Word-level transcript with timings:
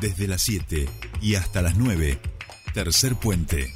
Desde 0.00 0.28
las 0.28 0.42
7 0.42 0.88
y 1.22 1.34
hasta 1.36 1.62
las 1.62 1.76
9, 1.76 2.18
tercer 2.74 3.16
puente. 3.16 3.72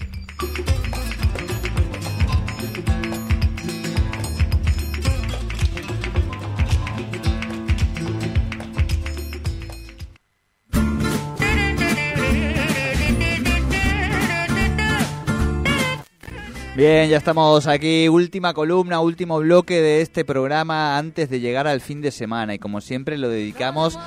Bien, 16.81 17.11
ya 17.11 17.19
estamos 17.19 17.67
aquí, 17.67 18.09
última 18.09 18.55
columna, 18.55 19.01
último 19.01 19.39
bloque 19.41 19.83
de 19.83 20.01
este 20.01 20.25
programa 20.25 20.97
antes 20.97 21.29
de 21.29 21.39
llegar 21.39 21.67
al 21.67 21.83
fin 21.83 22.01
de 22.01 22.11
semana 22.11 22.55
y 22.55 22.59
como 22.59 22.81
siempre 22.81 23.19
lo 23.19 23.29
dedicamos 23.29 23.99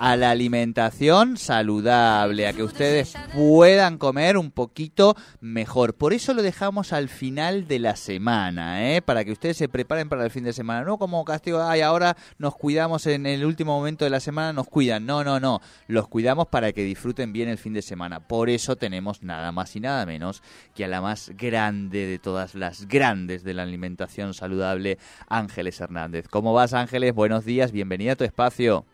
a 0.00 0.16
la 0.16 0.30
alimentación 0.30 1.36
saludable, 1.36 2.46
a 2.46 2.54
que 2.54 2.62
ustedes 2.62 3.12
puedan 3.34 3.98
comer 3.98 4.38
un 4.38 4.50
poquito 4.50 5.14
mejor. 5.42 5.94
Por 5.94 6.14
eso 6.14 6.32
lo 6.32 6.40
dejamos 6.40 6.94
al 6.94 7.10
final 7.10 7.68
de 7.68 7.80
la 7.80 7.96
semana, 7.96 8.94
¿eh? 8.94 9.02
para 9.02 9.26
que 9.26 9.32
ustedes 9.32 9.58
se 9.58 9.68
preparen 9.68 10.08
para 10.08 10.24
el 10.24 10.30
fin 10.30 10.44
de 10.44 10.54
semana. 10.54 10.84
No 10.84 10.96
como 10.96 11.22
castigo, 11.26 11.62
ay, 11.62 11.82
ahora 11.82 12.16
nos 12.38 12.56
cuidamos 12.56 13.06
en 13.06 13.26
el 13.26 13.44
último 13.44 13.76
momento 13.76 14.06
de 14.06 14.10
la 14.10 14.20
semana, 14.20 14.54
nos 14.54 14.68
cuidan. 14.68 15.04
No, 15.04 15.22
no, 15.22 15.38
no, 15.38 15.60
los 15.86 16.08
cuidamos 16.08 16.48
para 16.48 16.72
que 16.72 16.82
disfruten 16.82 17.34
bien 17.34 17.50
el 17.50 17.58
fin 17.58 17.74
de 17.74 17.82
semana. 17.82 18.20
Por 18.20 18.48
eso 18.48 18.76
tenemos 18.76 19.22
nada 19.22 19.52
más 19.52 19.76
y 19.76 19.80
nada 19.80 20.06
menos 20.06 20.42
que 20.74 20.86
a 20.86 20.88
la 20.88 21.02
más 21.02 21.30
grande 21.36 22.06
de 22.06 22.18
todas 22.18 22.54
las 22.54 22.88
grandes 22.88 23.44
de 23.44 23.52
la 23.52 23.64
alimentación 23.64 24.32
saludable, 24.32 24.96
Ángeles 25.28 25.78
Hernández. 25.78 26.26
¿Cómo 26.26 26.54
vas, 26.54 26.72
Ángeles? 26.72 27.12
Buenos 27.12 27.44
días, 27.44 27.70
bienvenida 27.70 28.12
a 28.12 28.16
tu 28.16 28.24
espacio. 28.24 28.86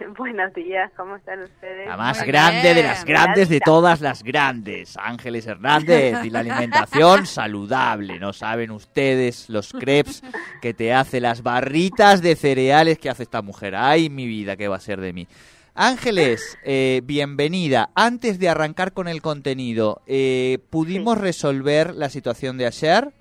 Buenos 0.18 0.52
días, 0.54 0.90
¿cómo 0.96 1.16
están 1.16 1.42
ustedes? 1.42 1.86
La 1.86 1.96
más 1.96 2.24
grande 2.24 2.74
de 2.74 2.82
las 2.82 3.04
grandes 3.04 3.48
de 3.48 3.60
todas 3.60 4.00
las 4.00 4.22
grandes, 4.22 4.96
Ángeles 4.96 5.46
Hernández, 5.46 6.24
y 6.24 6.30
la 6.30 6.40
alimentación 6.40 7.26
saludable. 7.26 8.18
No 8.18 8.32
saben 8.32 8.70
ustedes 8.70 9.48
los 9.48 9.72
crepes 9.72 10.22
que 10.60 10.74
te 10.74 10.92
hace, 10.92 11.20
las 11.20 11.42
barritas 11.42 12.22
de 12.22 12.36
cereales 12.36 12.98
que 12.98 13.10
hace 13.10 13.24
esta 13.24 13.42
mujer. 13.42 13.74
Ay, 13.74 14.10
mi 14.10 14.26
vida, 14.26 14.56
¿qué 14.56 14.68
va 14.68 14.76
a 14.76 14.80
ser 14.80 15.00
de 15.00 15.12
mí? 15.12 15.28
Ángeles, 15.74 16.58
eh, 16.64 17.00
bienvenida. 17.04 17.90
Antes 17.94 18.38
de 18.38 18.48
arrancar 18.48 18.92
con 18.92 19.08
el 19.08 19.22
contenido, 19.22 20.02
eh, 20.06 20.58
¿pudimos 20.70 21.18
resolver 21.18 21.94
la 21.94 22.10
situación 22.10 22.58
de 22.58 22.66
ayer? 22.66 23.12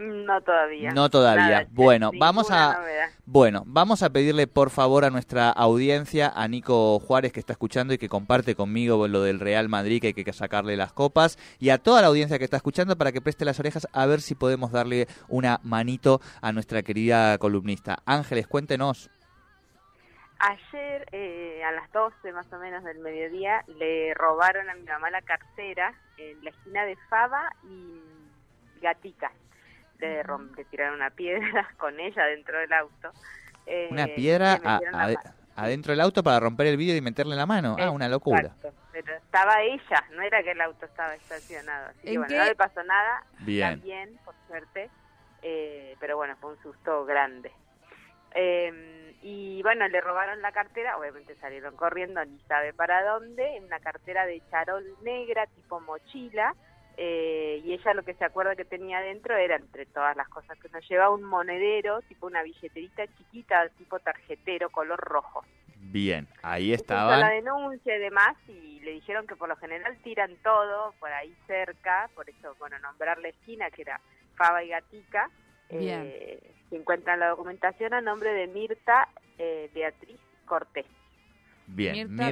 No 0.00 0.40
todavía. 0.40 0.92
No 0.92 1.10
todavía. 1.10 1.66
bueno, 1.72 2.10
vamos 2.18 2.50
a 2.50 2.80
bueno, 3.26 3.64
vamos 3.66 4.02
a 4.02 4.08
pedirle 4.08 4.46
por 4.46 4.70
favor 4.70 5.04
a 5.04 5.10
nuestra 5.10 5.50
audiencia, 5.50 6.32
a 6.34 6.48
Nico 6.48 6.98
Juárez 7.00 7.34
que 7.34 7.40
está 7.40 7.52
escuchando 7.52 7.92
y 7.92 7.98
que 7.98 8.08
comparte 8.08 8.54
conmigo 8.54 9.06
lo 9.08 9.20
del 9.20 9.40
Real 9.40 9.68
Madrid 9.68 10.00
que 10.00 10.06
hay 10.06 10.14
que 10.14 10.32
sacarle 10.32 10.78
las 10.78 10.94
copas 10.94 11.36
y 11.58 11.68
a 11.68 11.76
toda 11.76 12.00
la 12.00 12.06
audiencia 12.06 12.38
que 12.38 12.44
está 12.44 12.56
escuchando 12.56 12.96
para 12.96 13.12
que 13.12 13.20
preste 13.20 13.44
las 13.44 13.60
orejas 13.60 13.86
a 13.92 14.06
ver 14.06 14.22
si 14.22 14.34
podemos 14.34 14.72
darle 14.72 15.06
una 15.28 15.60
manito 15.64 16.22
a 16.40 16.50
nuestra 16.50 16.82
querida 16.82 17.36
columnista. 17.36 17.98
Ángeles, 18.06 18.46
cuéntenos. 18.46 19.10
Ayer, 20.38 21.06
eh, 21.12 21.62
a 21.62 21.72
las 21.72 21.92
12 21.92 22.32
más 22.32 22.50
o 22.54 22.58
menos 22.58 22.84
del 22.84 23.00
mediodía, 23.00 23.62
le 23.66 24.14
robaron 24.14 24.70
a 24.70 24.74
mi 24.76 24.84
mamá 24.84 25.10
la 25.10 25.20
cartera 25.20 25.92
en 26.16 26.42
la 26.42 26.48
esquina 26.48 26.86
de 26.86 26.96
Fava 27.10 27.50
y 27.64 28.00
Gatica 28.80 29.30
de, 30.06 30.24
de 30.56 30.64
tirar 30.64 30.92
una 30.92 31.10
piedra 31.10 31.68
con 31.78 31.98
ella 32.00 32.24
dentro 32.26 32.58
del 32.58 32.72
auto. 32.72 33.12
Eh, 33.66 33.88
una 33.90 34.06
piedra 34.06 34.60
adentro 35.56 35.92
del 35.92 36.00
auto 36.00 36.22
para 36.22 36.40
romper 36.40 36.66
el 36.68 36.76
vidrio 36.76 36.96
y 36.96 37.00
meterle 37.00 37.36
la 37.36 37.46
mano. 37.46 37.76
ah, 37.78 37.90
una 37.90 38.08
locura. 38.08 38.54
Pero 38.92 39.14
estaba 39.14 39.62
ella, 39.62 40.04
no 40.12 40.22
era 40.22 40.42
que 40.42 40.50
el 40.52 40.60
auto 40.60 40.86
estaba 40.86 41.14
estacionado. 41.14 41.90
Así 41.90 42.00
que 42.02 42.18
bueno, 42.18 42.36
no 42.36 42.44
le 42.44 42.54
pasó 42.54 42.82
nada. 42.82 43.24
Bien. 43.40 43.80
bien, 43.82 44.18
por 44.24 44.34
suerte. 44.48 44.90
Eh, 45.42 45.96
pero 46.00 46.16
bueno, 46.16 46.36
fue 46.40 46.52
un 46.52 46.62
susto 46.62 47.04
grande. 47.04 47.52
Eh, 48.34 49.16
y 49.22 49.62
bueno, 49.62 49.86
le 49.88 50.00
robaron 50.00 50.40
la 50.40 50.52
cartera, 50.52 50.96
obviamente 50.96 51.36
salieron 51.36 51.76
corriendo, 51.76 52.24
ni 52.24 52.38
sabe 52.48 52.72
para 52.72 53.02
dónde, 53.04 53.56
en 53.56 53.64
una 53.64 53.80
cartera 53.80 54.24
de 54.24 54.42
charol 54.50 54.84
negra, 55.02 55.46
tipo 55.46 55.80
mochila, 55.80 56.54
eh, 57.02 57.62
y 57.64 57.72
ella 57.72 57.94
lo 57.94 58.02
que 58.02 58.12
se 58.12 58.26
acuerda 58.26 58.54
que 58.54 58.66
tenía 58.66 58.98
adentro 58.98 59.34
era, 59.34 59.56
entre 59.56 59.86
todas 59.86 60.14
las 60.18 60.28
cosas 60.28 60.58
que 60.58 60.68
nos 60.68 60.86
llevaba, 60.86 61.14
un 61.14 61.22
monedero, 61.22 62.02
tipo 62.02 62.26
una 62.26 62.42
billeterita 62.42 63.06
chiquita, 63.16 63.70
tipo 63.78 63.98
tarjetero, 64.00 64.68
color 64.68 65.00
rojo. 65.00 65.42
Bien, 65.76 66.28
ahí 66.42 66.74
estaba. 66.74 67.16
la 67.16 67.30
denuncia 67.30 67.96
y 67.96 68.00
demás, 68.00 68.36
y 68.48 68.80
le 68.80 68.90
dijeron 68.90 69.26
que 69.26 69.34
por 69.34 69.48
lo 69.48 69.56
general 69.56 69.96
tiran 70.04 70.36
todo 70.42 70.92
por 71.00 71.10
ahí 71.10 71.34
cerca, 71.46 72.10
por 72.14 72.28
eso, 72.28 72.54
bueno, 72.58 72.78
nombrar 72.80 73.18
la 73.18 73.28
esquina, 73.28 73.70
que 73.70 73.80
era 73.80 73.98
Fava 74.36 74.62
y 74.62 74.68
Gatica, 74.68 75.30
eh, 75.70 76.52
se 76.68 76.76
encuentra 76.76 77.14
en 77.14 77.20
la 77.20 77.28
documentación 77.28 77.94
a 77.94 78.02
nombre 78.02 78.34
de 78.34 78.46
Mirta 78.48 79.08
eh, 79.38 79.70
Beatriz 79.72 80.20
Cortés. 80.44 80.84
Bien, 81.72 82.10
Mirta, 82.10 82.30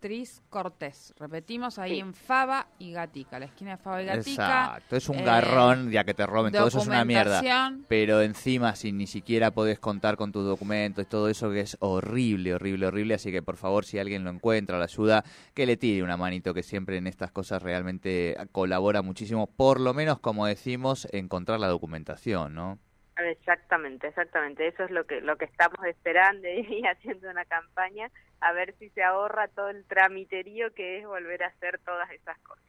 Beatriz 0.00 0.42
Cortés. 0.48 1.14
Repetimos 1.18 1.78
ahí 1.78 2.00
en 2.00 2.14
Fava 2.14 2.66
y 2.78 2.92
Gatica, 2.92 3.38
la 3.38 3.44
esquina 3.44 3.72
de 3.72 3.76
Fava 3.76 4.02
y 4.02 4.06
Gatica. 4.06 4.30
Exacto, 4.30 4.96
es 4.96 5.08
un 5.08 5.18
eh, 5.18 5.24
garrón, 5.24 5.90
ya 5.90 6.04
que 6.04 6.14
te 6.14 6.26
roben, 6.26 6.52
todo 6.52 6.68
eso 6.68 6.78
es 6.78 6.86
una 6.86 7.04
mierda. 7.04 7.42
Pero 7.88 8.22
encima, 8.22 8.74
si 8.76 8.92
ni 8.92 9.06
siquiera 9.06 9.50
podés 9.50 9.78
contar 9.78 10.16
con 10.16 10.32
tus 10.32 10.44
documentos, 10.44 11.06
todo 11.06 11.28
eso 11.28 11.50
que 11.50 11.60
es 11.60 11.76
horrible, 11.80 12.54
horrible, 12.54 12.86
horrible. 12.86 13.14
Así 13.14 13.30
que 13.30 13.42
por 13.42 13.56
favor, 13.56 13.84
si 13.84 13.98
alguien 13.98 14.24
lo 14.24 14.30
encuentra, 14.30 14.78
la 14.78 14.84
ayuda, 14.84 15.24
que 15.54 15.66
le 15.66 15.76
tire 15.76 16.02
una 16.02 16.16
manito, 16.16 16.54
que 16.54 16.62
siempre 16.62 16.96
en 16.96 17.06
estas 17.06 17.30
cosas 17.30 17.62
realmente 17.62 18.36
colabora 18.52 19.02
muchísimo. 19.02 19.46
Por 19.46 19.80
lo 19.80 19.94
menos, 19.94 20.18
como 20.18 20.46
decimos, 20.46 21.06
encontrar 21.12 21.60
la 21.60 21.68
documentación, 21.68 22.54
¿no? 22.54 22.78
Exactamente, 23.18 24.08
exactamente. 24.08 24.66
Eso 24.66 24.84
es 24.84 24.90
lo 24.90 25.04
que 25.04 25.20
lo 25.20 25.36
que 25.36 25.44
estamos 25.44 25.84
esperando 25.84 26.48
y 26.48 26.82
haciendo 26.86 27.30
una 27.30 27.44
campaña 27.44 28.10
a 28.40 28.52
ver 28.52 28.74
si 28.78 28.88
se 28.90 29.02
ahorra 29.02 29.48
todo 29.48 29.68
el 29.68 29.84
tramiterío 29.86 30.72
que 30.74 30.98
es 30.98 31.06
volver 31.06 31.42
a 31.42 31.48
hacer 31.48 31.78
todas 31.84 32.10
esas 32.10 32.38
cosas. 32.40 32.64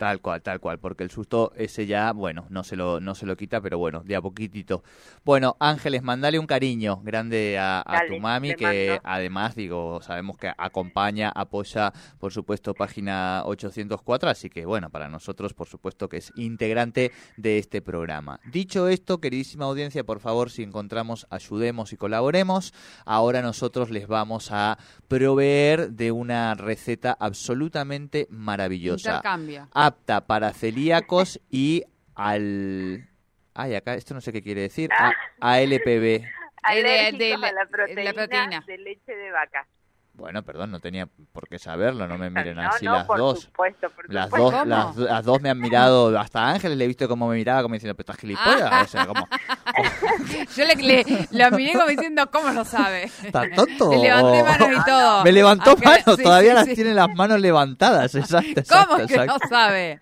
Tal 0.00 0.22
cual, 0.22 0.40
tal 0.40 0.60
cual, 0.60 0.78
porque 0.78 1.04
el 1.04 1.10
susto 1.10 1.52
ese 1.56 1.84
ya, 1.84 2.12
bueno, 2.12 2.46
no 2.48 2.64
se 2.64 2.74
lo, 2.74 3.00
no 3.00 3.14
se 3.14 3.26
lo 3.26 3.36
quita, 3.36 3.60
pero 3.60 3.76
bueno, 3.76 4.02
de 4.02 4.16
a 4.16 4.22
poquitito. 4.22 4.82
Bueno, 5.26 5.58
Ángeles, 5.60 6.02
mandale 6.02 6.38
un 6.38 6.46
cariño 6.46 7.02
grande 7.02 7.58
a, 7.60 7.84
tu 8.08 8.18
mami, 8.18 8.54
que 8.54 8.98
además, 9.04 9.54
digo, 9.54 10.00
sabemos 10.00 10.38
que 10.38 10.50
acompaña, 10.56 11.30
apoya, 11.34 11.92
por 12.18 12.32
supuesto, 12.32 12.72
página 12.72 13.42
804, 13.44 14.30
así 14.30 14.48
que 14.48 14.64
bueno, 14.64 14.88
para 14.88 15.10
nosotros, 15.10 15.52
por 15.52 15.68
supuesto, 15.68 16.08
que 16.08 16.16
es 16.16 16.32
integrante 16.34 17.12
de 17.36 17.58
este 17.58 17.82
programa. 17.82 18.40
Dicho 18.50 18.88
esto, 18.88 19.20
queridísima 19.20 19.66
audiencia, 19.66 20.02
por 20.02 20.20
favor, 20.20 20.48
si 20.48 20.62
encontramos, 20.62 21.26
ayudemos 21.28 21.92
y 21.92 21.98
colaboremos. 21.98 22.72
Ahora 23.04 23.42
nosotros 23.42 23.90
les 23.90 24.06
vamos 24.06 24.50
a 24.50 24.78
proveer 25.08 25.90
de 25.90 26.10
una 26.10 26.54
receta 26.54 27.14
absolutamente 27.20 28.28
maravillosa. 28.30 29.16
Intercambia 29.16 29.68
apta 29.90 30.26
para 30.26 30.52
celíacos 30.52 31.40
y 31.50 31.84
al... 32.14 33.08
Ay, 33.54 33.74
acá 33.74 33.94
esto 33.94 34.14
no 34.14 34.20
sé 34.20 34.32
qué 34.32 34.42
quiere 34.42 34.62
decir. 34.62 34.90
A, 34.92 35.12
ALPB. 35.40 36.22
De, 36.70 37.12
de, 37.18 37.36
la 37.38 37.66
proteína 37.66 38.62
de 38.66 38.78
leche 38.78 39.14
de 39.14 39.30
vaca. 39.30 39.66
Bueno, 40.14 40.42
perdón, 40.42 40.70
no 40.70 40.80
tenía 40.80 41.08
por 41.32 41.48
qué 41.48 41.58
saberlo, 41.58 42.06
no 42.06 42.18
me 42.18 42.28
miren 42.28 42.58
así 42.58 42.84
no, 42.84 42.92
las 42.92 43.06
por 43.06 43.18
dos. 43.18 43.40
Supuesto, 43.40 43.88
por 43.90 44.12
las 44.12 44.26
supuesto. 44.26 44.64
dos, 44.66 44.96
las, 44.96 45.24
dos 45.24 45.40
me 45.40 45.48
han 45.48 45.58
mirado, 45.58 46.18
hasta 46.18 46.46
Ángeles 46.46 46.76
le 46.76 46.84
he 46.84 46.88
visto 46.88 47.08
cómo 47.08 47.28
me 47.28 47.36
miraba, 47.36 47.62
como 47.62 47.74
diciendo, 47.74 47.94
pero 47.94 48.12
estás 48.12 48.20
gilipollas. 48.20 48.84
O 48.84 48.88
sea, 48.88 49.06
como, 49.06 49.26
Yo 50.56 50.64
le, 50.64 50.74
le, 50.76 51.28
lo 51.30 51.56
miré 51.56 51.72
como 51.72 51.86
diciendo, 51.86 52.30
¿cómo 52.30 52.50
lo 52.50 52.64
sabe? 52.64 53.04
¿Está 53.04 53.44
tonto? 53.54 53.90
Le 53.90 53.98
levanté 53.98 54.42
manos 54.42 54.68
y 54.78 54.84
todo. 54.84 55.24
Me 55.24 55.32
levantó 55.32 55.76
manos, 55.76 56.18
todavía 56.18 56.54
las 56.54 56.66
tiene 56.66 56.94
las 56.94 57.08
manos 57.14 57.40
levantadas, 57.40 58.14
exacto, 58.14 58.62
¿Cómo 58.68 59.06
que 59.06 59.26
no 59.26 59.36
sabe? 59.48 60.00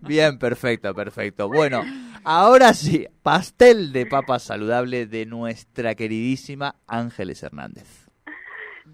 Bien, 0.00 0.38
perfecto, 0.38 0.94
perfecto. 0.94 1.48
Bueno, 1.48 1.82
ahora 2.24 2.72
sí, 2.72 3.06
pastel 3.22 3.92
de 3.92 4.06
papas 4.06 4.44
saludable 4.44 5.06
de 5.06 5.26
nuestra 5.26 5.94
queridísima 5.94 6.76
Ángeles 6.86 7.42
Hernández. 7.42 8.05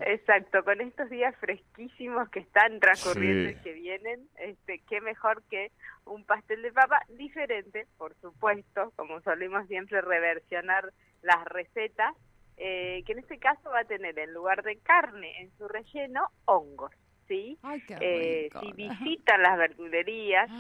Exacto, 0.07 0.65
con 0.65 0.81
estos 0.81 1.11
días 1.11 1.35
fresquísimos 1.37 2.29
que 2.31 2.41
están 2.41 2.81
transcurriendo 2.81 3.51
y 3.51 3.55
que 3.57 3.73
vienen, 3.73 4.29
este, 4.39 4.81
qué 4.89 5.01
mejor 5.01 5.43
que 5.51 5.71
un 6.05 6.25
pastel 6.25 6.63
de 6.63 6.73
papa 6.73 7.01
diferente, 7.09 7.87
por 7.99 8.15
supuesto, 8.21 8.93
como 8.97 9.21
solemos 9.21 9.67
siempre 9.69 10.01
reversionar 10.01 10.93
las 11.23 11.45
recetas, 11.47 12.15
eh, 12.57 13.03
que 13.07 13.13
en 13.13 13.21
este 13.21 13.39
caso 13.39 13.71
va 13.71 13.81
a 13.81 13.85
tener 13.85 14.19
en 14.19 14.33
lugar 14.33 14.63
de 14.63 14.79
carne 14.79 15.41
en 15.41 15.51
su 15.57 15.69
relleno 15.69 16.29
hongos, 16.45 16.93
¿sí? 17.29 17.59
eh, 18.01 18.49
si 18.61 18.73
visitan 18.73 19.43
las 19.43 19.57
verdulerías, 19.57 20.51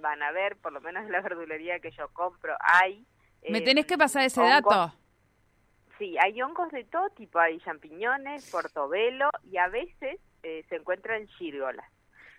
van 0.00 0.22
a 0.22 0.32
ver, 0.32 0.56
por 0.56 0.72
lo 0.72 0.80
menos 0.80 1.04
en 1.04 1.12
la 1.12 1.20
verdulería 1.20 1.80
que 1.80 1.90
yo 1.90 2.08
compro, 2.12 2.54
hay... 2.60 3.04
¿Me 3.48 3.60
tenés 3.60 3.86
que 3.86 3.98
pasar 3.98 4.24
ese 4.24 4.40
dato? 4.40 4.92
Sí, 6.02 6.16
hay 6.18 6.42
hongos 6.42 6.68
de 6.72 6.82
todo 6.82 7.10
tipo, 7.10 7.38
hay 7.38 7.60
champiñones, 7.60 8.50
portobelo 8.50 9.30
y 9.48 9.56
a 9.58 9.68
veces 9.68 10.18
eh, 10.42 10.64
se 10.68 10.74
encuentran 10.74 11.28
gírgolas. 11.28 11.88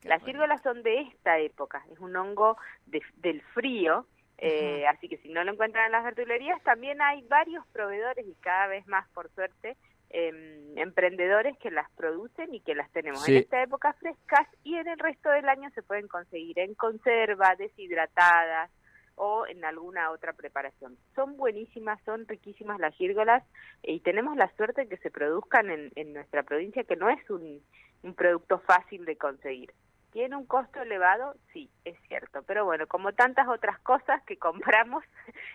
Las 0.04 0.22
gírgolas 0.26 0.62
son 0.64 0.84
de 0.84 1.00
esta 1.04 1.40
época, 1.40 1.82
es 1.90 1.98
un 2.00 2.14
hongo 2.14 2.58
del 2.88 3.42
frío, 3.54 4.06
eh, 4.38 4.86
así 4.88 5.08
que 5.08 5.16
si 5.20 5.30
no 5.30 5.46
lo 5.46 5.54
encuentran 5.54 5.86
en 5.86 5.94
las 5.94 6.04
verdulerías, 6.04 6.62
también 6.64 7.02
hay 7.02 7.22
varios 7.22 7.66
proveedores 7.68 8.28
y 8.28 8.36
cada 8.42 8.68
vez 8.68 8.86
más, 8.86 9.08
por 9.12 9.30
suerte, 9.32 9.78
em, 10.10 10.78
emprendedores 10.78 11.58
que 11.60 11.72
las 11.72 11.90
producen 11.92 12.54
y 12.54 12.60
que 12.60 12.76
las 12.76 12.92
tenemos. 12.92 13.26
En 13.30 13.38
esta 13.38 13.64
época 13.64 13.94
frescas 13.94 14.46
y 14.66 14.76
en 14.76 14.90
el 14.90 15.00
resto 15.00 15.30
del 15.30 15.48
año 15.48 15.70
se 15.70 15.84
pueden 15.84 16.10
conseguir 16.10 16.60
en 16.60 16.76
conserva, 16.76 17.56
deshidratadas 17.56 18.70
o 19.16 19.46
en 19.48 19.64
alguna 19.64 20.12
otra 20.12 20.34
preparación. 20.34 20.98
Son 21.16 21.38
buenísimas, 21.38 22.00
son 22.06 22.28
riquísimas 22.28 22.80
las 22.80 22.96
gírgolas 22.96 23.44
y 23.84 24.00
tenemos 24.00 24.36
la 24.38 24.54
suerte 24.56 24.82
de 24.82 24.88
que 24.88 24.98
se 24.98 25.12
produzcan 25.12 25.70
en, 25.70 25.92
en 25.96 26.14
nuestra 26.14 26.44
provincia, 26.44 26.84
que 26.84 26.96
no 26.96 27.10
es 27.10 27.30
un, 27.30 27.62
un 28.04 28.14
producto 28.14 28.60
fácil 28.60 29.06
de 29.06 29.18
conseguir. 29.18 29.74
¿Tiene 30.12 30.36
un 30.36 30.46
costo 30.46 30.82
elevado? 30.82 31.36
Sí, 31.52 31.70
es 31.86 31.98
cierto. 32.08 32.44
Pero 32.44 32.66
bueno, 32.66 32.86
como 32.88 33.14
tantas 33.14 33.48
otras 33.48 33.80
cosas 33.80 34.22
que 34.24 34.38
compramos 34.40 35.04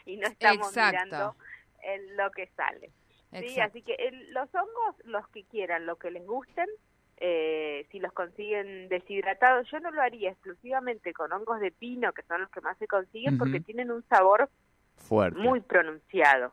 y 0.05 0.17
no 0.17 0.27
estamos 0.27 0.75
mirando 0.75 1.37
en 1.83 2.17
lo 2.17 2.31
que 2.33 2.49
sale. 2.57 2.91
¿sí? 3.33 3.61
Así 3.61 3.83
que 3.83 3.97
los 4.31 4.53
hongos, 4.55 4.97
los 5.05 5.29
que 5.29 5.45
quieran, 5.45 5.87
lo 5.87 5.97
que 5.97 6.11
les 6.11 6.27
gusten, 6.27 6.69
eh, 7.21 7.87
si 7.91 7.99
los 7.99 8.13
consiguen 8.13 8.89
deshidratados, 8.89 9.69
yo 9.71 9.81
no 9.81 9.91
lo 9.91 10.01
haría 10.01 10.31
exclusivamente 10.31 11.13
con 11.13 11.33
hongos 11.33 11.61
de 11.61 11.73
pino, 11.73 12.13
que 12.13 12.23
son 12.23 12.41
los 12.43 12.51
que 12.51 12.61
más 12.61 12.79
se 12.79 12.87
consiguen, 12.87 13.39
porque 13.39 13.61
tienen 13.61 13.91
un 13.91 14.05
sabor 14.05 14.49
Fuerte. 14.97 15.39
muy 15.39 15.61
pronunciado. 15.61 16.53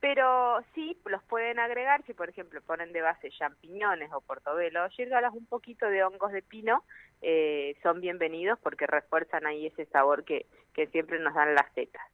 Pero 0.00 0.62
sí, 0.74 0.96
los 1.06 1.22
pueden 1.24 1.58
agregar, 1.58 2.04
si 2.06 2.14
por 2.14 2.28
ejemplo 2.28 2.60
ponen 2.62 2.92
de 2.92 3.02
base 3.02 3.30
champiñones 3.30 4.12
o 4.12 4.20
portobelo 4.20 4.84
o 4.84 4.88
gírgalas, 4.90 5.34
un 5.34 5.46
poquito 5.46 5.86
de 5.86 6.04
hongos 6.04 6.30
de 6.30 6.42
pino, 6.42 6.84
eh, 7.20 7.76
son 7.82 8.00
bienvenidos 8.00 8.60
porque 8.60 8.86
refuerzan 8.86 9.46
ahí 9.46 9.66
ese 9.66 9.86
sabor 9.86 10.24
que, 10.24 10.46
que 10.74 10.86
siempre 10.86 11.18
nos 11.18 11.34
dan 11.34 11.56
las 11.56 11.72
setas. 11.74 12.06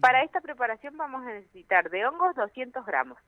Para 0.00 0.22
esta 0.24 0.40
preparación 0.40 0.96
vamos 0.96 1.24
a 1.24 1.32
necesitar 1.32 1.90
de 1.90 2.04
hongos 2.06 2.34
200 2.34 2.84
gramos. 2.84 3.18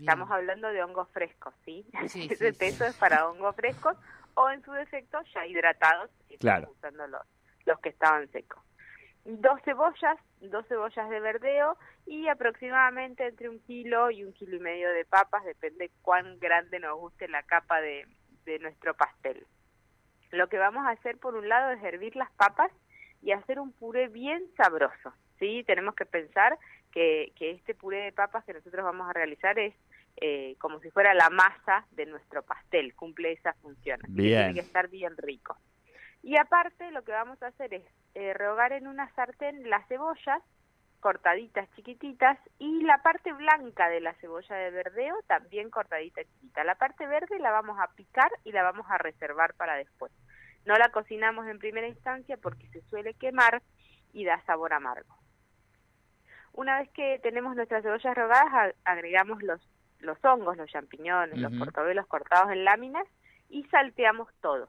Estamos 0.00 0.30
hablando 0.30 0.68
de 0.68 0.82
hongos 0.82 1.08
frescos, 1.10 1.54
¿sí? 1.64 1.86
Ese 2.02 2.52
peso 2.52 2.84
es 2.84 2.96
para 2.96 3.28
hongos 3.28 3.54
frescos 3.56 3.96
o 4.34 4.50
en 4.50 4.62
su 4.62 4.72
defecto 4.72 5.18
ya 5.34 5.46
hidratados, 5.46 6.10
si 6.28 6.36
claro. 6.38 6.70
usando 6.70 7.06
los, 7.06 7.22
los 7.66 7.78
que 7.80 7.90
estaban 7.90 8.28
secos 8.30 8.62
dos 9.24 9.60
cebollas, 9.64 10.18
dos 10.40 10.66
cebollas 10.68 11.08
de 11.08 11.20
verdeo 11.20 11.76
y 12.06 12.28
aproximadamente 12.28 13.26
entre 13.26 13.48
un 13.48 13.58
kilo 13.60 14.10
y 14.10 14.24
un 14.24 14.32
kilo 14.34 14.56
y 14.56 14.60
medio 14.60 14.90
de 14.90 15.04
papas, 15.04 15.44
depende 15.44 15.90
cuán 16.02 16.38
grande 16.38 16.78
nos 16.78 16.98
guste 16.98 17.28
la 17.28 17.42
capa 17.42 17.80
de, 17.80 18.06
de 18.44 18.58
nuestro 18.58 18.94
pastel. 18.94 19.46
Lo 20.30 20.48
que 20.48 20.58
vamos 20.58 20.86
a 20.86 20.90
hacer 20.90 21.16
por 21.18 21.34
un 21.34 21.48
lado 21.48 21.70
es 21.72 21.82
hervir 21.82 22.16
las 22.16 22.30
papas 22.32 22.70
y 23.24 23.32
hacer 23.32 23.58
un 23.58 23.72
puré 23.72 24.08
bien 24.08 24.44
sabroso. 24.56 25.12
¿sí? 25.38 25.64
Tenemos 25.66 25.94
que 25.94 26.04
pensar 26.04 26.58
que, 26.92 27.32
que 27.36 27.52
este 27.52 27.74
puré 27.74 28.04
de 28.04 28.12
papas 28.12 28.44
que 28.44 28.52
nosotros 28.52 28.84
vamos 28.84 29.08
a 29.08 29.12
realizar 29.12 29.58
es 29.58 29.74
eh, 30.16 30.54
como 30.60 30.78
si 30.80 30.90
fuera 30.90 31.12
la 31.14 31.28
masa 31.30 31.86
de 31.92 32.06
nuestro 32.06 32.42
pastel, 32.42 32.94
cumple 32.94 33.32
esa 33.32 33.52
función. 33.54 34.00
Tiene 34.14 34.54
que 34.54 34.60
estar 34.60 34.88
bien 34.88 35.16
rico. 35.16 35.56
Y 36.22 36.36
aparte 36.36 36.90
lo 36.92 37.02
que 37.02 37.12
vamos 37.12 37.42
a 37.42 37.48
hacer 37.48 37.74
es 37.74 37.82
eh, 38.14 38.32
rehogar 38.32 38.72
en 38.72 38.86
una 38.86 39.12
sartén 39.14 39.68
las 39.68 39.86
cebollas 39.88 40.40
cortaditas 41.00 41.68
chiquititas 41.76 42.38
y 42.58 42.82
la 42.82 43.02
parte 43.02 43.30
blanca 43.34 43.90
de 43.90 44.00
la 44.00 44.14
cebolla 44.14 44.56
de 44.56 44.70
verdeo 44.70 45.16
también 45.26 45.68
cortadita 45.68 46.22
chiquita. 46.24 46.64
La 46.64 46.76
parte 46.76 47.06
verde 47.06 47.38
la 47.40 47.50
vamos 47.50 47.78
a 47.78 47.88
picar 47.94 48.30
y 48.44 48.52
la 48.52 48.62
vamos 48.62 48.86
a 48.88 48.96
reservar 48.96 49.52
para 49.54 49.74
después. 49.76 50.12
No 50.64 50.76
la 50.76 50.90
cocinamos 50.90 51.46
en 51.46 51.58
primera 51.58 51.88
instancia 51.88 52.36
porque 52.36 52.68
se 52.68 52.82
suele 52.88 53.14
quemar 53.14 53.62
y 54.12 54.24
da 54.24 54.40
sabor 54.46 54.72
amargo. 54.72 55.14
Una 56.52 56.78
vez 56.78 56.90
que 56.90 57.18
tenemos 57.22 57.56
nuestras 57.56 57.82
cebollas 57.82 58.16
rogadas, 58.16 58.74
agregamos 58.84 59.42
los, 59.42 59.60
los 59.98 60.24
hongos, 60.24 60.56
los 60.56 60.70
champiñones, 60.70 61.38
los 61.38 61.52
portobelos 61.56 62.06
cortados 62.06 62.52
en 62.52 62.64
láminas 62.64 63.06
y 63.48 63.64
salteamos 63.64 64.28
todo 64.40 64.68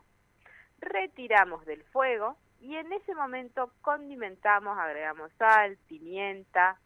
retiramos 0.80 1.66
del 1.66 1.84
fuego 1.86 2.38
y 2.60 2.76
en 2.76 2.92
ese 2.94 3.14
momento 3.14 3.72
condimentamos, 3.82 4.78
agregamos 4.78 5.32
sal, 5.38 5.78
pimienta, 5.88 6.80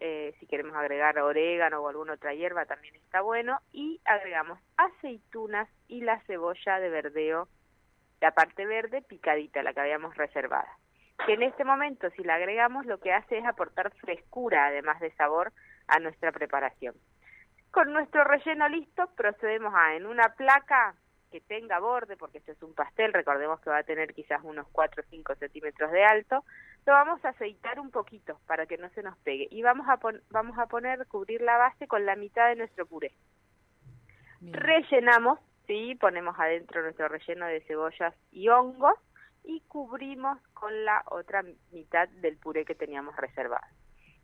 eh, 0.00 0.34
si 0.38 0.46
queremos 0.46 0.76
agregar 0.76 1.18
orégano 1.18 1.80
o 1.80 1.88
alguna 1.88 2.14
otra 2.14 2.34
hierba 2.34 2.66
también 2.66 2.94
está 2.96 3.20
bueno, 3.22 3.60
y 3.72 4.00
agregamos 4.04 4.58
aceitunas 4.76 5.68
y 5.88 6.02
la 6.02 6.20
cebolla 6.22 6.78
de 6.80 6.88
verdeo, 6.90 7.48
la 8.20 8.32
parte 8.32 8.66
verde 8.66 9.02
picadita, 9.02 9.62
la 9.62 9.72
que 9.72 9.80
habíamos 9.80 10.16
reservada. 10.16 10.68
Que 11.26 11.34
en 11.34 11.42
este 11.42 11.64
momento 11.64 12.10
si 12.10 12.22
la 12.22 12.34
agregamos 12.34 12.86
lo 12.86 12.98
que 12.98 13.12
hace 13.12 13.38
es 13.38 13.44
aportar 13.46 13.92
frescura 13.94 14.66
además 14.66 15.00
de 15.00 15.10
sabor 15.12 15.52
a 15.88 15.98
nuestra 15.98 16.32
preparación. 16.32 16.94
Con 17.70 17.92
nuestro 17.92 18.24
relleno 18.24 18.68
listo 18.68 19.08
procedemos 19.16 19.74
a 19.74 19.94
en 19.94 20.06
una 20.06 20.34
placa 20.36 20.94
que 21.30 21.40
tenga 21.40 21.78
borde, 21.80 22.16
porque 22.16 22.38
esto 22.38 22.52
es 22.52 22.62
un 22.62 22.74
pastel, 22.74 23.12
recordemos 23.12 23.60
que 23.60 23.70
va 23.70 23.78
a 23.78 23.82
tener 23.82 24.14
quizás 24.14 24.40
unos 24.44 24.66
4 24.72 25.02
o 25.02 25.10
5 25.10 25.34
centímetros 25.34 25.90
de 25.90 26.04
alto, 26.04 26.44
lo 26.86 26.92
vamos 26.92 27.24
a 27.24 27.30
aceitar 27.30 27.80
un 27.80 27.90
poquito 27.90 28.38
para 28.46 28.66
que 28.66 28.78
no 28.78 28.88
se 28.90 29.02
nos 29.02 29.16
pegue 29.18 29.48
y 29.50 29.62
vamos 29.62 29.86
a, 29.88 29.98
vamos 30.30 30.58
a 30.58 30.66
poner, 30.66 31.06
cubrir 31.06 31.40
la 31.42 31.58
base 31.58 31.88
con 31.88 32.06
la 32.06 32.16
mitad 32.16 32.48
de 32.48 32.56
nuestro 32.56 32.86
puré. 32.86 33.12
Rellenamos, 34.40 35.40
sí, 35.66 35.94
ponemos 35.96 36.38
adentro 36.38 36.82
nuestro 36.82 37.08
relleno 37.08 37.46
de 37.46 37.60
cebollas 37.62 38.14
y 38.32 38.48
hongos 38.48 38.98
y 39.44 39.60
cubrimos 39.68 40.38
con 40.54 40.84
la 40.84 41.02
otra 41.06 41.44
mitad 41.72 42.08
del 42.08 42.36
puré 42.36 42.64
que 42.64 42.74
teníamos 42.74 43.16
reservado. 43.16 43.66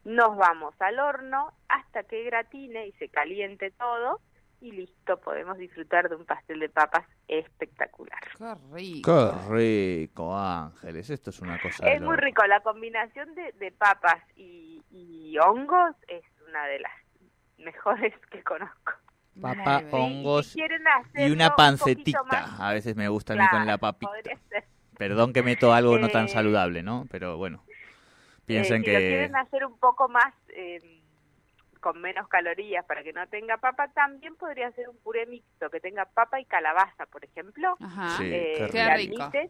Nos 0.04 0.36
vamos 0.36 0.74
al 0.80 0.98
horno 0.98 1.52
hasta 1.68 2.02
que 2.04 2.24
gratine 2.24 2.88
y 2.88 2.92
se 2.92 3.08
caliente 3.08 3.70
todo 3.70 4.20
y 4.62 4.70
listo, 4.70 5.20
podemos 5.20 5.58
disfrutar 5.58 6.08
de 6.08 6.14
un 6.14 6.24
pastel 6.24 6.60
de 6.60 6.68
papas 6.68 7.04
espectacular. 7.26 8.20
Qué 8.38 8.54
rico. 8.72 9.34
Qué 9.48 9.52
rico, 9.52 10.36
Ángeles, 10.36 11.10
esto 11.10 11.30
es 11.30 11.40
una 11.40 11.60
cosa. 11.60 11.90
Es 11.90 12.00
muy 12.00 12.16
rico, 12.16 12.46
la 12.46 12.60
combinación 12.60 13.34
de, 13.34 13.52
de 13.52 13.72
papas 13.72 14.22
y, 14.36 14.80
y, 14.90 15.36
hongos 15.38 15.96
es 16.06 16.24
una 16.48 16.64
de 16.66 16.78
las 16.78 16.92
mejores 17.58 18.14
que 18.30 18.42
conozco. 18.44 18.92
Papa, 19.40 19.82
hongos 19.90 20.54
y, 20.56 21.30
una 21.30 21.56
pancetita. 21.56 22.56
a 22.58 22.72
veces 22.72 22.96
me 22.96 23.08
gusta 23.08 23.32
a 23.32 23.36
mí 23.36 23.48
con 23.50 23.66
la 23.66 23.78
papita. 23.78 24.12
Perdón 24.96 25.32
que 25.32 25.42
meto 25.42 25.72
algo 25.72 25.98
no 25.98 26.08
tan 26.08 26.28
saludable, 26.28 26.82
¿no? 26.82 27.06
Pero 27.10 27.36
bueno, 27.36 27.64
piensen 28.46 28.82
eh, 28.82 28.84
que... 28.84 28.90
Si 28.90 28.94
lo 28.94 29.00
quieren 29.00 29.36
hacer 29.36 29.64
un 29.64 29.78
poco 29.78 30.08
más... 30.08 30.32
Eh, 30.48 31.02
con 31.82 32.00
menos 32.00 32.28
calorías 32.28 32.84
para 32.86 33.02
que 33.02 33.12
no 33.12 33.26
tenga 33.26 33.58
papa, 33.58 33.88
también 33.88 34.36
podría 34.36 34.70
ser 34.70 34.88
un 34.88 34.96
puré 34.98 35.26
mixto 35.26 35.68
que 35.68 35.80
tenga 35.80 36.04
papa 36.04 36.40
y 36.40 36.44
calabaza, 36.44 37.06
por 37.06 37.24
ejemplo. 37.24 37.76
Ajá. 37.80 38.16
Sí, 38.18 38.30
eh, 38.32 38.68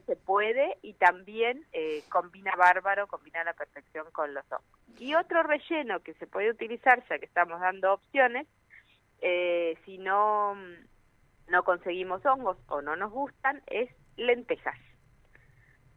se 0.07 0.17
puede 0.17 0.79
y 0.81 0.95
también 0.95 1.67
eh, 1.73 2.03
combina 2.09 2.57
bárbaro, 2.57 3.07
combina 3.07 3.43
a 3.43 3.45
la 3.45 3.53
perfección 3.53 4.07
con 4.13 4.33
los 4.33 4.51
hongos. 4.51 4.65
Y 4.99 5.15
otro 5.15 5.43
relleno 5.43 6.01
que 6.01 6.15
se 6.15 6.27
puede 6.27 6.51
utilizar, 6.51 7.05
ya 7.09 7.19
que 7.19 7.27
estamos 7.27 7.61
dando 7.61 7.93
opciones, 7.93 8.47
eh, 9.23 9.79
si 9.85 9.99
no, 9.99 10.55
no 11.49 11.65
conseguimos 11.65 12.25
hongos 12.27 12.59
o 12.69 12.83
no 12.83 12.97
nos 12.97 13.13
gustan, 13.13 13.63
es 13.69 13.89
lentejas. 14.17 14.79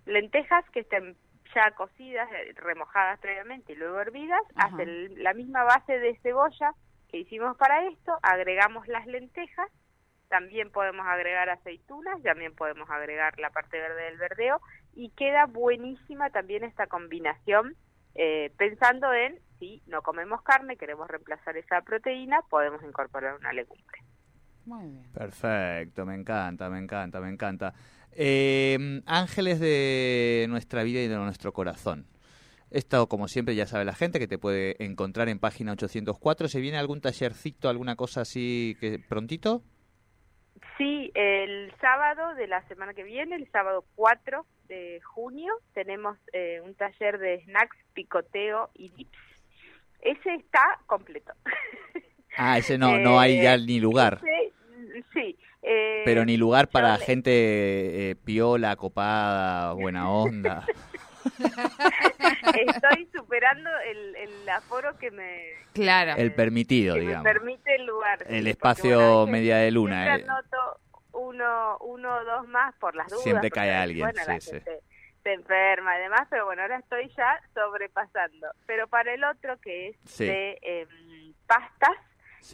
Lentejas 0.06 0.64
que 0.70 0.82
estén 0.82 1.18
ya 1.54 1.72
cocidas, 1.72 2.30
eh, 2.32 2.54
remojadas 2.56 3.20
previamente 3.20 3.74
y 3.74 3.76
luego 3.76 4.00
hervidas, 4.00 4.42
hacen 4.56 5.24
la 5.24 5.34
misma 5.34 5.64
base 5.64 5.98
de 6.00 6.18
cebolla 6.20 6.74
que 7.10 7.18
hicimos 7.18 7.58
para 7.58 7.88
esto, 7.88 8.18
agregamos 8.22 8.88
las 8.88 9.08
lentejas, 9.08 9.72
también 10.30 10.72
podemos 10.72 11.06
agregar 11.08 11.50
aceitunas, 11.50 12.22
también 12.24 12.54
podemos 12.56 12.90
agregar 12.90 13.40
la 13.40 13.50
parte 13.50 13.80
verde 13.80 14.04
del 14.04 14.18
verdeo 14.18 14.60
y 14.94 15.10
queda 15.12 15.46
buenísima 15.46 16.30
también 16.30 16.64
esta 16.64 16.88
combinación 16.88 17.76
eh, 18.16 18.52
pensando 18.58 19.14
en 19.14 19.40
si 19.60 19.82
no 19.88 20.02
comemos 20.02 20.42
carne, 20.42 20.78
queremos 20.78 21.08
reemplazar 21.08 21.58
esa 21.58 21.82
proteína, 21.82 22.42
podemos 22.50 22.84
incorporar 22.84 23.36
una 23.36 23.54
legumbre. 23.54 24.00
Muy 24.66 24.90
bien. 24.90 25.12
Perfecto, 25.14 26.06
me 26.06 26.16
encanta, 26.16 26.70
me 26.70 26.80
encanta, 26.80 27.20
me 27.20 27.30
encanta. 27.30 27.74
Eh, 28.12 29.02
ángeles 29.06 29.60
de 29.60 30.46
nuestra 30.50 30.84
vida 30.84 31.02
y 31.02 31.08
de 31.08 31.18
nuestro 31.18 31.54
corazón. 31.54 32.08
Esto, 32.72 33.08
como 33.08 33.28
siempre, 33.28 33.56
ya 33.56 33.68
sabe 33.68 33.86
la 33.86 33.94
gente 33.94 34.20
que 34.20 34.28
te 34.28 34.38
puede 34.38 34.84
encontrar 34.84 35.30
en 35.30 35.40
página 35.40 35.74
804. 35.74 36.48
¿Se 36.48 36.60
viene 36.60 36.78
algún 36.78 37.00
tallercito, 37.00 37.70
alguna 37.70 37.96
cosa 37.96 38.22
así 38.22 38.76
que 38.80 39.00
prontito? 39.00 39.62
Sí, 40.78 41.12
el 41.14 41.72
sábado 41.80 42.36
de 42.36 42.48
la 42.48 42.68
semana 42.68 42.94
que 42.94 43.04
viene, 43.04 43.36
el 43.36 43.50
sábado 43.52 43.86
4 43.96 44.46
de 44.68 45.00
junio, 45.02 45.54
tenemos 45.74 46.18
eh, 46.34 46.60
un 46.66 46.74
taller 46.76 47.18
de 47.20 47.44
snacks, 47.46 47.78
picoteo 47.94 48.72
y 48.74 48.90
dips. 48.90 49.18
Ese 50.06 50.36
está 50.36 50.80
completo. 50.86 51.34
Ah, 52.38 52.58
ese 52.58 52.78
no, 52.78 52.98
no 52.98 53.18
hay 53.18 53.42
ya 53.42 53.56
ni 53.56 53.80
lugar. 53.80 54.20
sí, 55.14 55.38
Eh, 55.62 56.02
Pero 56.04 56.26
ni 56.26 56.36
lugar 56.36 56.68
para 56.68 56.98
gente 56.98 57.32
eh, 58.12 58.16
piola, 58.18 58.76
copada, 58.76 59.72
buena 59.72 60.10
onda. 60.10 60.66
Estoy 61.26 63.08
superando 63.16 63.70
el, 63.90 64.50
aforo 64.50 64.98
que 64.98 65.12
me... 65.12 65.44
Claro. 65.72 66.16
El 66.18 66.34
permitido, 66.34 66.96
digamos. 66.96 67.24
Me 67.24 67.34
permite 67.34 67.76
el 67.76 67.86
lugar. 67.86 68.26
El 68.28 68.48
espacio 68.48 69.26
media 69.28 69.56
de 69.56 69.72
luna. 69.72 70.04
Siempre 70.04 70.26
eh. 70.26 70.30
anoto 70.30 70.82
uno, 71.14 71.78
uno 71.80 72.16
o 72.18 72.26
dos 72.26 72.48
más 72.50 72.76
por 72.76 72.96
las 72.96 73.08
dudas. 73.08 73.24
Siempre 73.24 73.50
cae 73.50 73.74
alguien, 73.74 74.12
sí, 74.14 74.42
sí. 74.42 74.58
Se 75.26 75.34
enferma 75.34 75.98
y 75.98 76.04
demás, 76.04 76.28
pero 76.30 76.46
bueno, 76.46 76.62
ahora 76.62 76.78
estoy 76.78 77.10
ya 77.18 77.42
sobrepasando. 77.56 78.48
Pero 78.68 78.88
para 78.88 79.12
el 79.12 79.24
otro, 79.24 79.58
que 79.60 79.88
es 79.90 80.18
de 80.20 80.60
em, 80.62 81.34
pastas, 81.48 81.98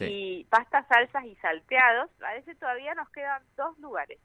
y 0.00 0.44
pastas, 0.44 0.86
salsas 0.88 1.22
y 1.26 1.36
salteados, 1.36 2.10
a 2.22 2.34
ese 2.36 2.54
todavía 2.54 2.94
nos 2.94 3.10
quedan 3.10 3.42
dos 3.58 3.78
lugares. 3.78 4.18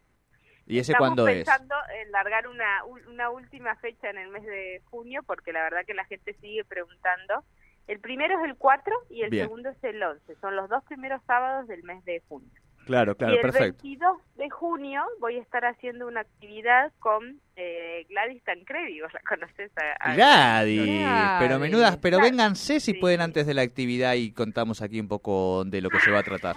¿Y 0.66 0.80
ese 0.80 0.94
cuándo 0.96 1.28
es? 1.28 1.36
pensando 1.36 1.76
en 2.02 2.10
largar 2.14 2.48
una, 2.48 2.86
una 2.86 3.30
última 3.32 3.76
fecha 3.76 4.10
en 4.10 4.18
el 4.18 4.30
mes 4.30 4.46
de 4.46 4.82
junio, 4.86 5.24
porque 5.24 5.52
la 5.52 5.64
verdad 5.64 5.86
que 5.86 5.94
la 5.94 6.06
gente 6.06 6.34
sigue 6.36 6.64
preguntando. 6.64 7.44
El 7.88 8.00
primero 8.00 8.40
es 8.40 8.50
el 8.50 8.56
4 8.56 8.94
y 9.10 9.24
el 9.24 9.32
segundo 9.32 9.70
es 9.72 9.84
el 9.84 10.02
11. 10.02 10.36
Son 10.36 10.56
los 10.56 10.70
dos 10.70 10.86
primeros 10.86 11.22
sábados 11.28 11.68
del 11.68 11.84
mes 11.84 12.04
de 12.06 12.22
junio. 12.30 12.62
Claro, 12.88 13.16
claro, 13.16 13.34
y 13.34 13.36
el 13.36 13.42
perfecto. 13.42 13.84
22 13.84 14.18
de 14.38 14.50
junio 14.50 15.04
voy 15.20 15.36
a 15.36 15.42
estar 15.42 15.66
haciendo 15.66 16.08
una 16.08 16.22
actividad 16.22 16.94
con 17.00 17.42
eh, 17.58 18.06
Gladys 18.10 18.42
Tancredi, 18.46 19.02
¿vos 19.02 19.12
la 19.14 19.20
conoces? 19.28 19.72
A, 20.00 20.16
Gladys, 20.16 21.06
pero 21.38 21.60
menudas, 21.60 21.98
pero 21.98 22.22
vénganse 22.22 22.80
si 22.80 22.94
pueden 22.94 23.20
antes 23.20 23.46
de 23.46 23.54
la 23.54 23.62
actividad 23.62 24.14
y 24.14 24.32
contamos 24.32 24.82
aquí 24.82 25.02
un 25.02 25.10
poco 25.10 25.66
de 25.66 25.82
lo 25.82 25.90
que 25.90 26.00
se 26.00 26.12
va 26.12 26.20
a 26.20 26.24
tratar. 26.24 26.56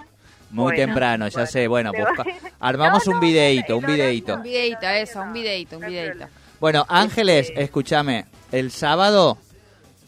Muy 0.51 0.73
temprano, 0.73 1.27
ya 1.27 1.45
sé. 1.45 1.67
Bueno, 1.67 1.91
pues, 1.91 2.07
armamos 2.59 3.05
un 3.07 3.19
videito, 3.19 3.77
un 3.77 3.85
videito. 3.85 4.35
Un 4.35 4.43
videito, 4.43 4.87
eso, 4.87 5.21
un 5.21 5.33
videito, 5.33 5.77
un 5.77 5.85
videito. 5.85 6.27
Bueno, 6.61 6.85
Ángeles, 6.87 7.49
este, 7.49 7.61
escúchame, 7.61 8.25
el 8.53 8.71
sábado 8.71 9.37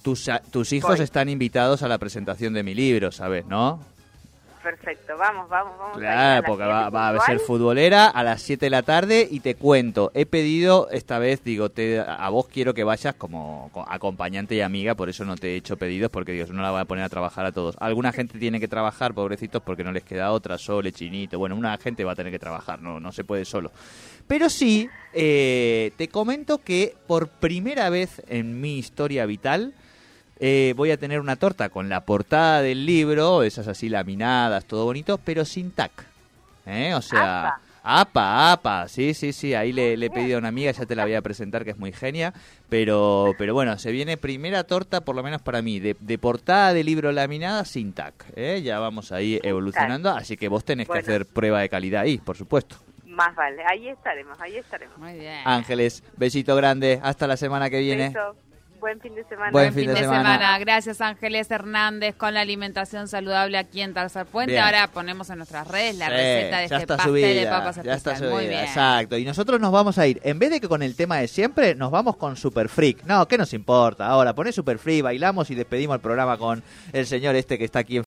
tus, 0.01 0.29
tus 0.51 0.71
hijos 0.71 1.01
están 1.01 1.27
invitados 1.27 1.83
a 1.83 1.87
la 1.89 1.97
presentación 1.97 2.53
de 2.53 2.63
mi 2.63 2.73
libro, 2.73 3.11
¿sabes, 3.11 3.45
no? 3.45 3.92
Perfecto. 4.63 5.17
Vamos, 5.17 5.49
vamos, 5.49 5.77
vamos. 5.77 5.97
Claro, 5.97 6.47
porque 6.47 6.63
va, 6.63 7.09
a 7.09 7.19
ser 7.25 7.39
futbolera 7.39 8.07
a 8.07 8.23
las 8.23 8.41
7 8.41 8.65
de 8.65 8.69
la 8.69 8.81
tarde 8.81 9.27
y 9.29 9.41
te 9.41 9.55
cuento, 9.55 10.11
he 10.13 10.25
pedido 10.25 10.87
esta 10.89 11.19
vez, 11.19 11.43
digo, 11.43 11.69
te, 11.69 11.99
a 11.99 12.29
vos 12.29 12.47
quiero 12.47 12.73
que 12.73 12.83
vayas 12.83 13.15
como 13.15 13.69
acompañante 13.87 14.55
y 14.55 14.61
amiga, 14.61 14.95
por 14.95 15.09
eso 15.09 15.25
no 15.25 15.35
te 15.35 15.49
he 15.49 15.55
hecho 15.57 15.77
pedidos, 15.77 16.09
porque 16.09 16.31
Dios 16.31 16.49
no 16.49 16.61
la 16.61 16.71
voy 16.71 16.81
a 16.81 16.85
poner 16.85 17.03
a 17.03 17.09
trabajar 17.09 17.45
a 17.45 17.51
todos. 17.51 17.75
Alguna 17.79 18.11
gente 18.11 18.39
tiene 18.39 18.59
que 18.59 18.67
trabajar, 18.67 19.13
pobrecitos, 19.13 19.61
porque 19.61 19.83
no 19.83 19.91
les 19.91 20.03
queda 20.03 20.31
otra, 20.31 20.57
sole, 20.57 20.91
chinito. 20.91 21.37
Bueno, 21.37 21.55
una 21.55 21.77
gente 21.77 22.03
va 22.03 22.13
a 22.13 22.15
tener 22.15 22.31
que 22.31 22.39
trabajar, 22.39 22.81
no, 22.81 22.99
no 22.99 23.11
se 23.11 23.23
puede 23.23 23.45
solo. 23.45 23.71
Pero 24.27 24.49
sí, 24.49 24.89
eh, 25.13 25.91
te 25.97 26.07
comento 26.07 26.59
que 26.59 26.95
por 27.07 27.27
primera 27.27 27.89
vez 27.89 28.21
en 28.27 28.61
mi 28.61 28.77
historia 28.77 29.25
vital, 29.25 29.73
eh, 30.45 30.73
voy 30.75 30.91
a 30.91 30.97
tener 30.97 31.21
una 31.21 31.37
torta 31.37 31.69
con 31.69 31.87
la 31.87 32.01
portada 32.01 32.61
del 32.61 32.85
libro, 32.85 33.43
esas 33.43 33.69
así 33.69 33.87
laminadas, 33.87 34.65
todo 34.65 34.83
bonito, 34.83 35.17
pero 35.17 35.45
sin 35.45 35.71
tac. 35.71 35.91
¿eh? 36.65 36.93
O 36.95 37.01
sea, 37.01 37.61
apa, 37.81 38.51
apa, 38.51 38.89
sí, 38.89 39.13
sí, 39.13 39.31
sí, 39.31 39.53
ahí 39.53 39.71
le, 39.71 39.95
le, 39.95 40.07
he 40.07 40.09
pedido 40.09 40.35
a 40.35 40.39
una 40.39 40.49
amiga, 40.49 40.69
ya 40.71 40.85
te 40.85 40.97
la 40.97 41.05
voy 41.05 41.13
a 41.13 41.21
presentar, 41.21 41.63
que 41.63 41.69
es 41.69 41.77
muy 41.77 41.93
genia, 41.93 42.33
pero, 42.67 43.33
pero 43.37 43.53
bueno, 43.53 43.77
se 43.77 43.93
viene 43.93 44.17
primera 44.17 44.65
torta, 44.65 44.99
por 44.99 45.15
lo 45.15 45.23
menos 45.23 45.41
para 45.41 45.61
mí, 45.61 45.79
de, 45.79 46.17
portada 46.17 46.73
de 46.73 46.83
libro 46.83 47.13
laminada 47.13 47.63
sin 47.63 47.93
tac. 47.93 48.13
¿eh? 48.35 48.61
Ya 48.61 48.79
vamos 48.79 49.13
ahí 49.13 49.39
evolucionando, 49.43 50.09
así 50.09 50.35
que 50.35 50.49
vos 50.49 50.65
tenés 50.65 50.89
que 50.89 50.99
hacer 50.99 51.25
prueba 51.25 51.61
de 51.61 51.69
calidad 51.69 52.01
ahí, 52.01 52.17
por 52.17 52.35
supuesto. 52.35 52.75
Más 53.05 53.33
vale, 53.33 53.63
ahí 53.65 53.87
estaremos, 53.87 54.37
ahí 54.41 54.57
estaremos. 54.57 54.97
Muy 54.97 55.13
bien. 55.13 55.39
Ángeles, 55.45 56.03
besito 56.17 56.53
grande, 56.57 56.99
hasta 57.01 57.27
la 57.27 57.37
semana 57.37 57.69
que 57.69 57.79
viene. 57.79 58.13
Buen 58.83 58.99
fin 58.99 59.15
de 59.15 59.23
semana. 59.23 59.51
Buen 59.51 59.73
fin, 59.73 59.87
de, 59.87 59.95
semana. 59.95 60.59
Gracias 60.59 60.99
Ángeles 60.99 61.49
Hernández 61.49 62.15
con 62.17 62.33
la 62.33 62.41
alimentación 62.41 63.07
saludable 63.07 63.57
aquí 63.57 63.79
en 63.79 63.93
Tercer 63.93 64.25
Puente. 64.25 64.59
Ahora 64.59 64.89
ponemos 64.89 65.29
en 65.29 65.37
nuestras 65.37 65.65
redes 65.69 65.95
la 65.95 66.09
receta 66.09 66.57
de 66.57 66.65
este 66.65 66.87
pastel 66.87 67.13
de 67.13 67.47
papas 67.49 67.81
ya 67.81 67.93
Está 67.93 68.19
Muy 68.29 68.49
bien. 68.49 68.59
Exacto. 68.59 69.17
Y 69.17 69.23
nosotros 69.23 69.61
nos 69.61 69.71
vamos 69.71 69.97
a 69.97 70.05
ir, 70.05 70.19
en 70.25 70.37
vez 70.37 70.49
de 70.49 70.59
que 70.59 70.67
con 70.67 70.83
el 70.83 70.97
tema 70.97 71.19
de 71.19 71.29
siempre, 71.29 71.75
nos 71.75 71.91
vamos 71.91 72.17
con 72.17 72.35
Super 72.35 72.67
Freak. 72.67 73.05
No, 73.05 73.25
¿qué 73.25 73.37
nos 73.37 73.53
importa? 73.53 74.05
Ahora, 74.05 74.35
poné 74.35 74.51
Super 74.51 74.77
Freak, 74.77 75.01
bailamos 75.01 75.49
y 75.49 75.55
despedimos 75.55 75.95
el 75.95 76.01
programa 76.01 76.37
con 76.37 76.61
el 76.91 77.05
señor 77.05 77.37
este 77.37 77.57
que 77.57 77.63
está 77.63 77.79
aquí 77.79 77.95
en 77.95 78.01